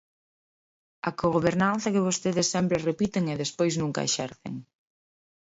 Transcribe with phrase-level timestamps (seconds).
[1.09, 4.53] A cogobernanza que vostedes sempre repiten e despois nunca exercen.